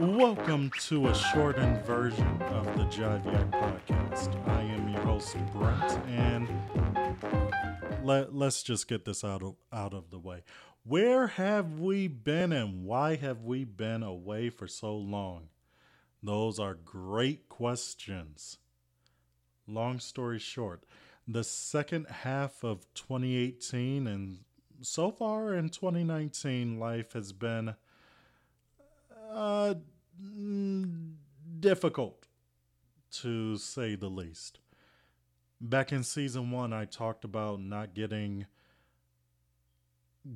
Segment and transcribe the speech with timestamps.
[0.00, 4.34] Welcome to a shortened version of the Jive podcast.
[4.48, 6.48] I am your host Brent, and
[8.02, 10.42] let, let's just get this out of out of the way.
[10.82, 15.48] Where have we been, and why have we been away for so long?
[16.22, 18.58] Those are great questions.
[19.68, 20.82] Long story short,
[21.28, 24.38] the second half of 2018 and
[24.80, 27.76] so far in 2019, life has been
[29.34, 29.74] uh,
[30.22, 31.14] mm,
[31.60, 32.26] difficult
[33.10, 34.60] to say the least.
[35.60, 38.46] Back in season one, I talked about not getting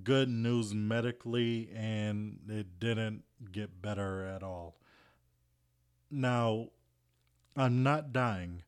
[0.02, 4.76] good news medically, and it didn't get better at all.
[6.10, 6.68] Now,
[7.56, 8.62] I'm not dying.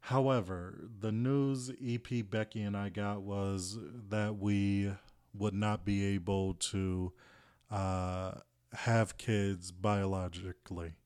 [0.00, 4.92] However, the news EP Becky and I got was that we
[5.34, 7.12] would not be able to
[7.70, 8.32] uh,
[8.76, 10.96] have kids biologically.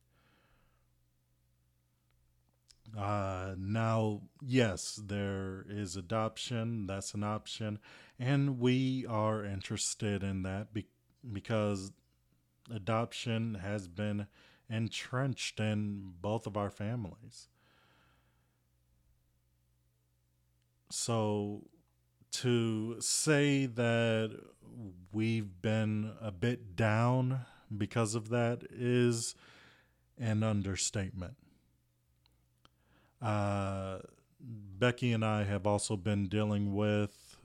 [2.99, 6.87] Uh, now, yes, there is adoption.
[6.87, 7.79] That's an option.
[8.19, 10.89] And we are interested in that be-
[11.33, 11.93] because
[12.75, 14.27] adoption has been
[14.69, 17.49] entrenched in both of our families.
[20.91, 21.63] So
[22.33, 24.37] to say that
[25.13, 29.35] we've been a bit down because of that is
[30.19, 31.37] an understatement.
[33.21, 33.99] Uh,
[34.41, 37.37] Becky and I have also been dealing with,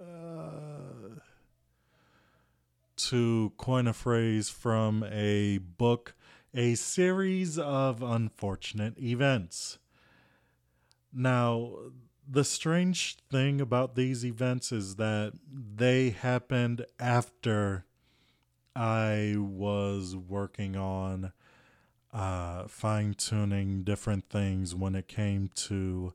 [0.00, 1.20] uh,
[2.96, 6.14] to coin a phrase from a book,
[6.54, 9.78] a series of unfortunate events.
[11.12, 11.72] Now,
[12.28, 17.84] the strange thing about these events is that they happened after
[18.76, 21.32] I was working on
[22.12, 26.12] uh, fine tuning different things when it came to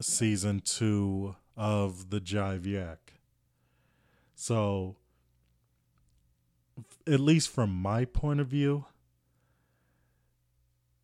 [0.00, 3.12] season two of the Jive Yak.
[4.34, 4.96] So,
[7.06, 8.86] at least from my point of view,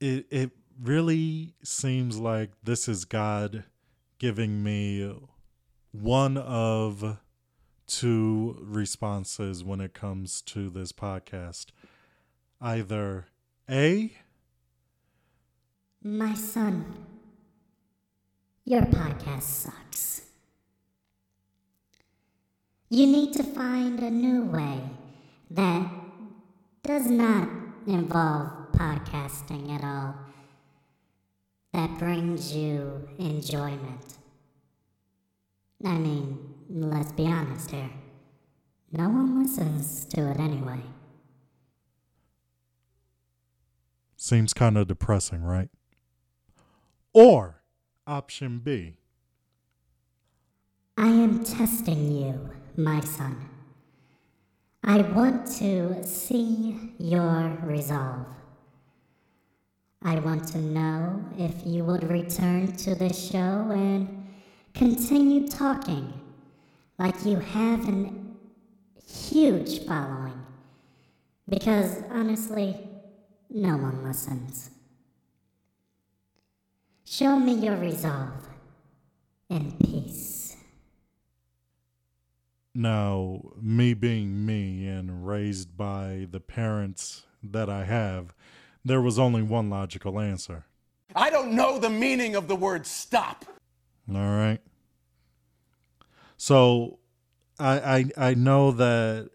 [0.01, 3.65] it it really seems like this is God
[4.19, 5.15] giving me
[5.93, 7.19] one of
[7.89, 11.67] two responses when it comes to this podcast.
[12.61, 13.27] Either
[13.69, 14.13] A,
[16.03, 17.07] My son,
[18.65, 20.23] your podcast sucks.
[22.91, 24.81] You need to find a new way
[25.51, 25.91] that
[26.83, 27.49] does not
[27.87, 30.15] involve podcasting at all
[31.73, 34.19] that brings you enjoyment.
[35.85, 37.91] I mean, let's be honest here.
[38.93, 40.81] No one listens to it anyway.
[44.17, 45.69] Seems kind of depressing, right?
[47.13, 47.63] Or
[48.07, 48.97] option B.
[50.97, 53.49] I am testing you, my son.
[54.83, 58.27] I want to see your resolve.
[60.03, 64.27] I want to know if you would return to the show and
[64.75, 66.13] continue talking
[66.99, 68.37] like you have an
[69.07, 70.41] huge following.
[71.49, 72.77] Because honestly,
[73.51, 74.71] no one listens.
[77.05, 78.49] Show me your resolve
[79.49, 80.57] and peace.
[82.75, 88.35] Now, me being me and raised by the parents that I have,
[88.85, 90.67] there was only one logical answer.
[91.17, 93.47] I don't know the meaning of the word stop.
[94.09, 94.61] All right.
[96.39, 97.01] So
[97.59, 99.29] I I I know that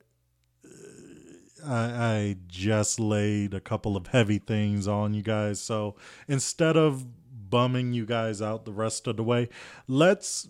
[0.65, 1.83] uh, I
[2.15, 5.61] I just laid a couple of heavy things on you guys.
[5.61, 5.95] So
[6.27, 7.05] instead of
[7.49, 9.49] bumming you guys out the rest of the way,
[9.87, 10.47] let's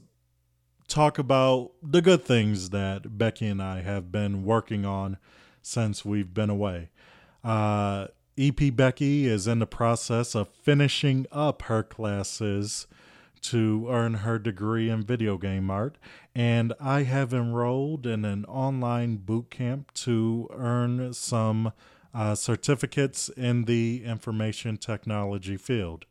[0.88, 5.18] talk about the good things that Becky and I have been working on
[5.62, 6.92] since we've been away.
[7.44, 8.07] Uh,
[8.38, 12.88] EP Becky is in the process of finishing up her classes
[13.44, 15.98] to earn her degree in video game art,
[16.34, 21.72] and I have enrolled in an online boot camp to earn some
[22.13, 26.06] uh, certificates in the information technology field.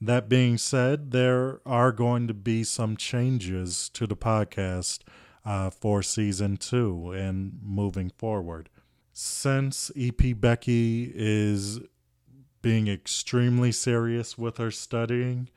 [0.00, 5.00] That being said, there are going to be some changes to the podcast
[5.44, 8.68] uh, for season two and moving forward
[9.14, 11.78] since EP Becky is
[12.60, 15.48] being extremely serious with her studying,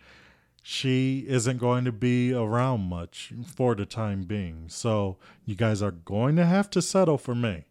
[0.70, 4.66] she isn't going to be around much for the time being.
[4.68, 5.16] So
[5.46, 7.68] you guys are going to have to settle for me.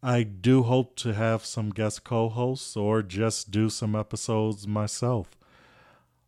[0.00, 5.36] I do hope to have some guest co hosts or just do some episodes myself.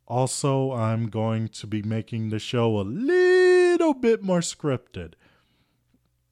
[0.09, 5.13] Also, I'm going to be making the show a little bit more scripted.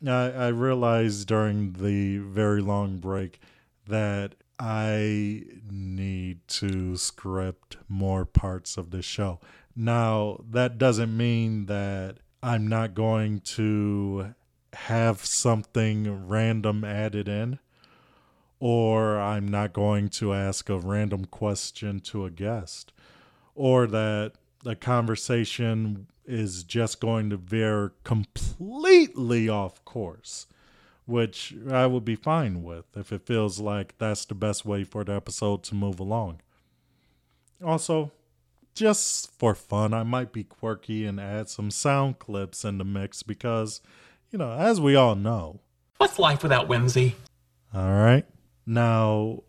[0.04, 3.38] I, I realized during the very long break
[3.86, 9.40] that I need to script more parts of the show.
[9.74, 14.34] Now, that doesn't mean that I'm not going to
[14.72, 17.58] have something random added in,
[18.58, 22.92] or I'm not going to ask a random question to a guest,
[23.54, 24.32] or that
[24.64, 30.46] the conversation is just going to veer completely off course
[31.06, 35.04] which I would be fine with if it feels like that's the best way for
[35.04, 36.40] the episode to move along.
[37.64, 38.12] Also,
[38.74, 43.22] just for fun, I might be quirky and add some sound clips in the mix
[43.22, 43.80] because,
[44.30, 45.60] you know, as we all know.
[45.96, 47.14] What's life without whimsy?
[47.72, 48.26] All right.
[48.66, 49.44] Now,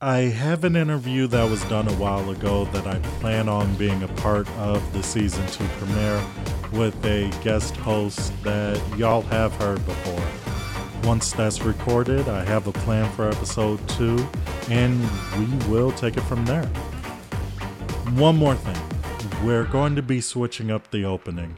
[0.00, 4.02] I have an interview that was done a while ago that I plan on being
[4.02, 6.24] a part of the season two premiere
[6.72, 11.08] with a guest host that y'all have heard before.
[11.08, 14.26] Once that's recorded, I have a plan for episode two,
[14.68, 15.00] and
[15.38, 16.66] we will take it from there.
[18.14, 18.76] One more thing
[19.44, 21.56] we're going to be switching up the opening.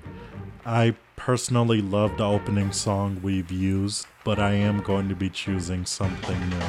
[0.67, 5.87] I personally love the opening song we've used, but I am going to be choosing
[5.87, 6.67] something new.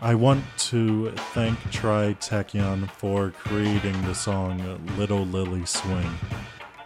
[0.00, 6.10] I want to thank Tri Tachyon for creating the song Little Lily Swing.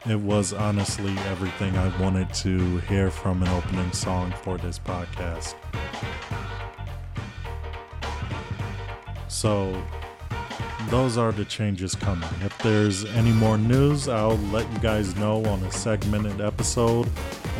[0.09, 5.55] It was honestly everything I wanted to hear from an opening song for this podcast.
[9.29, 9.81] So,
[10.89, 12.29] those are the changes coming.
[12.41, 17.09] If there's any more news, I'll let you guys know on a segmented episode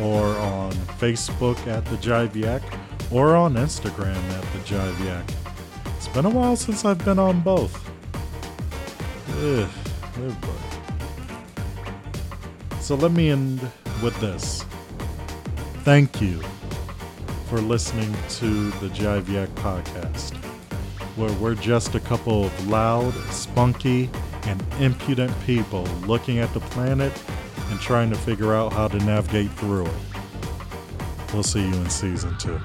[0.01, 2.61] or on Facebook at the Jive Yak
[3.09, 5.29] or on Instagram at the Jive Yak.
[5.95, 7.89] It's been a while since I've been on both.
[9.39, 9.69] Ugh,
[12.83, 13.61] so let me end
[14.03, 14.65] with this.
[15.85, 16.41] Thank you
[17.47, 20.35] for listening to the Jive Yak podcast,
[21.15, 24.09] where we're just a couple of loud, spunky,
[24.43, 27.13] and impudent people looking at the planet
[27.69, 29.93] and trying to figure out how to navigate through it.
[31.33, 32.59] We'll see you in season two.